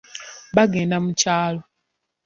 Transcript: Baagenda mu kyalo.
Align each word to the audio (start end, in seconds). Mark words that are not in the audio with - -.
Baagenda 0.55 0.97
mu 1.03 1.11
kyalo. 1.19 1.61